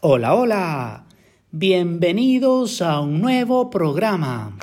[0.00, 1.06] Hola, hola.
[1.50, 4.58] Bienvenidos a un nuevo programa.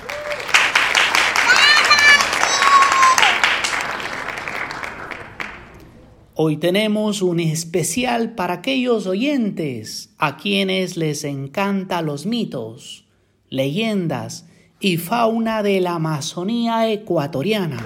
[6.36, 13.04] Hoy tenemos un especial para aquellos oyentes a quienes les encanta los mitos,
[13.50, 14.46] leyendas
[14.78, 17.84] y fauna de la Amazonía ecuatoriana.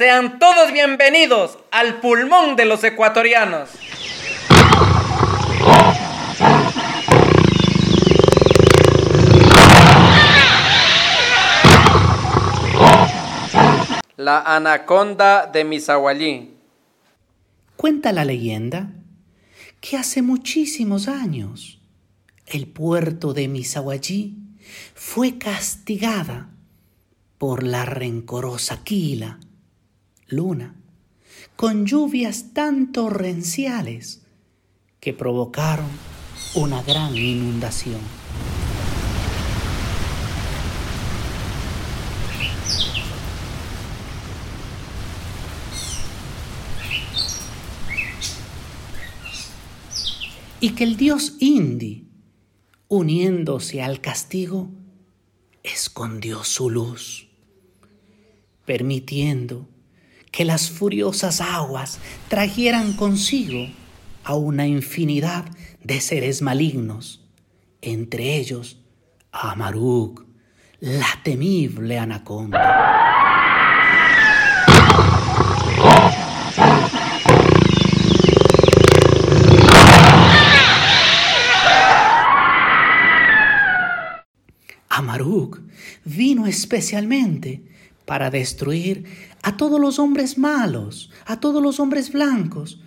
[0.00, 3.68] Sean todos bienvenidos al pulmón de los ecuatorianos.
[14.16, 16.54] La anaconda de Misahuallí.
[17.76, 18.94] Cuenta la leyenda
[19.82, 21.78] que hace muchísimos años
[22.46, 24.38] el puerto de Misahuallí
[24.94, 26.48] fue castigada
[27.36, 29.40] por la rencorosa Quila,
[30.30, 30.74] luna,
[31.56, 34.22] con lluvias tan torrenciales
[35.00, 35.88] que provocaron
[36.54, 38.00] una gran inundación.
[50.60, 52.06] y que el dios Indi,
[52.88, 54.70] uniéndose al castigo,
[55.62, 57.28] escondió su luz,
[58.66, 59.69] permitiendo
[60.30, 63.66] que las furiosas aguas trajeran consigo
[64.24, 65.44] a una infinidad
[65.82, 67.24] de seres malignos,
[67.80, 68.78] entre ellos
[69.32, 70.24] a Maruk,
[70.80, 72.90] la temible anaconda.
[84.88, 85.60] Amaruk
[86.04, 87.62] vino especialmente
[88.04, 92.80] para destruir a todos los hombres malos, a todos los hombres blancos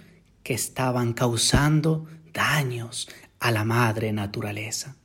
[0.43, 3.09] que estaban causando daños
[3.39, 4.95] a la madre naturaleza.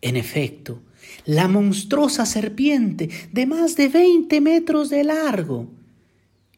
[0.00, 0.82] En efecto,
[1.24, 5.68] la monstruosa serpiente de más de 20 metros de largo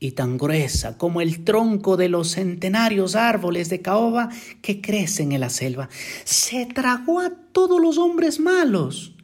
[0.00, 4.28] y tan gruesa como el tronco de los centenarios árboles de caoba
[4.62, 5.88] que crecen en la selva,
[6.24, 9.14] se tragó a todos los hombres malos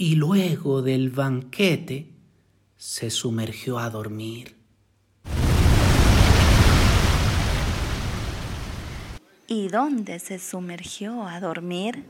[0.00, 2.14] y luego del banquete
[2.76, 4.56] se sumergió a dormir.
[9.48, 12.04] ¿Y dónde se sumergió a dormir?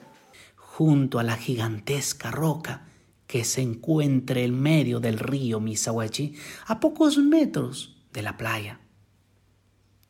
[0.54, 2.88] Junto a la gigantesca roca
[3.26, 6.34] que se encuentra en medio del río Misawachi,
[6.66, 8.80] a pocos metros de la playa.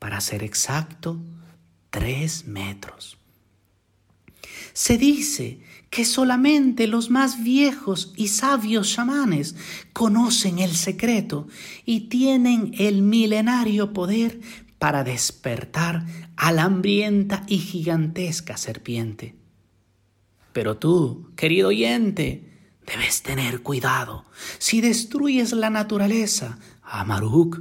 [0.01, 1.21] Para ser exacto,
[1.91, 3.18] tres metros.
[4.79, 5.59] Se dice
[5.91, 9.57] que solamente los más viejos y sabios chamanes
[9.93, 11.49] conocen el secreto
[11.85, 14.41] y tienen el milenario poder
[14.79, 16.07] para despertar
[16.37, 19.35] a la hambrienta y gigantesca serpiente.
[20.53, 24.27] Pero tú, querido oyente, debes tener cuidado.
[24.59, 27.61] Si destruyes la naturaleza, Amaruk,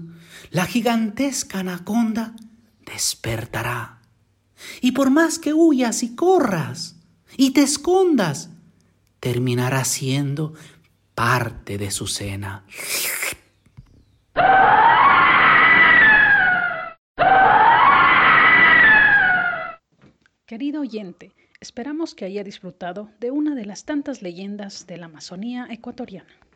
[0.52, 2.36] la gigantesca anaconda
[2.86, 4.04] despertará.
[4.82, 6.97] Y por más que huyas y corras,
[7.36, 8.50] y te escondas,
[9.20, 10.54] terminará siendo
[11.16, 12.64] parte de su cena.
[20.46, 25.68] Querido oyente, esperamos que haya disfrutado de una de las tantas leyendas de la Amazonía
[25.70, 26.47] ecuatoriana.